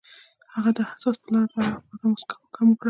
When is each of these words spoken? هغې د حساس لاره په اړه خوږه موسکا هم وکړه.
هغې 0.53 0.71
د 0.77 0.79
حساس 0.89 1.17
لاره 1.31 1.47
په 1.51 1.57
اړه 1.59 1.77
خوږه 1.85 2.01
موسکا 2.09 2.35
هم 2.57 2.67
وکړه. 2.71 2.79